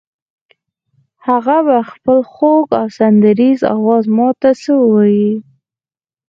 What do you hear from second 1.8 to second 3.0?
په خپل خوږ او